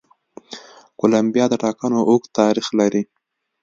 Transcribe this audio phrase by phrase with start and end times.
[0.99, 3.03] کولمبیا د ټاکنو اوږد تاریخ لري.